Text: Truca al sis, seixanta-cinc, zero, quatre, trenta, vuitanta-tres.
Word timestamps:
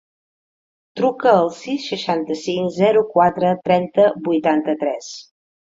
Truca 0.99 1.33
al 1.33 1.51
sis, 1.59 1.85
seixanta-cinc, 1.93 2.75
zero, 2.81 3.07
quatre, 3.15 3.55
trenta, 3.69 4.11
vuitanta-tres. 4.31 5.17